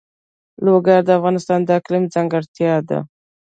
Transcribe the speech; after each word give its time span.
لوگر 0.65 0.99
د 1.05 1.09
افغانستان 1.17 1.59
د 1.63 1.69
اقلیم 1.79 2.03
ځانګړتیا 2.13 2.73
ده. 2.89 2.99